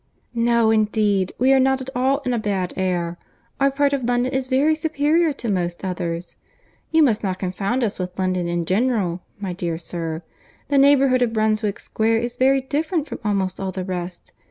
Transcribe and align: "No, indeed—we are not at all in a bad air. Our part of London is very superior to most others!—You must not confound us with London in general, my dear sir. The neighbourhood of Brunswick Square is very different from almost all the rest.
"No, 0.33 0.71
indeed—we 0.71 1.53
are 1.53 1.59
not 1.59 1.79
at 1.79 1.91
all 1.95 2.23
in 2.25 2.33
a 2.33 2.39
bad 2.39 2.73
air. 2.75 3.19
Our 3.59 3.69
part 3.69 3.93
of 3.93 4.03
London 4.05 4.33
is 4.33 4.47
very 4.47 4.73
superior 4.73 5.31
to 5.33 5.47
most 5.47 5.85
others!—You 5.85 7.03
must 7.03 7.21
not 7.21 7.37
confound 7.37 7.83
us 7.83 7.99
with 7.99 8.17
London 8.17 8.47
in 8.47 8.65
general, 8.65 9.21
my 9.39 9.53
dear 9.53 9.77
sir. 9.77 10.23
The 10.69 10.79
neighbourhood 10.79 11.21
of 11.21 11.33
Brunswick 11.33 11.79
Square 11.79 12.17
is 12.17 12.35
very 12.35 12.61
different 12.61 13.07
from 13.07 13.19
almost 13.23 13.59
all 13.59 13.71
the 13.71 13.85
rest. 13.85 14.33